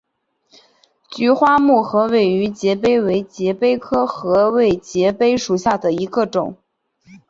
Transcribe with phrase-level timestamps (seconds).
[1.11, 6.57] 菊花木合位节蜱为节蜱科合位节蜱属下的一个种。